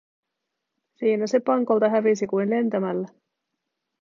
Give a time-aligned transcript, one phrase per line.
[0.97, 3.07] Siinä se pankolta hävisi kuin lentämällä.